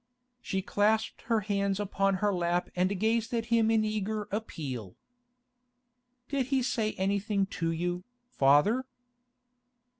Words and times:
She 0.41 0.63
clasped 0.63 1.21
her 1.29 1.41
hands 1.41 1.79
upon 1.79 2.15
her 2.15 2.33
lap 2.33 2.71
and 2.75 2.99
gazed 2.99 3.35
at 3.35 3.45
him 3.53 3.69
in 3.69 3.85
eager 3.85 4.23
appeal. 4.31 4.95
'Did 6.27 6.47
he 6.47 6.63
say 6.63 6.93
anything 6.93 7.45
to 7.61 7.69
you, 7.71 8.03
father? 8.27 8.87